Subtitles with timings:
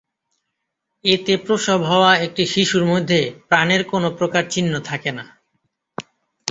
[1.05, 3.19] এতে প্রসব হওয়া একটি শিশুর মধ্যে
[3.49, 5.25] প্রাণের কোনো প্রকার চিহ্ন থাকে না।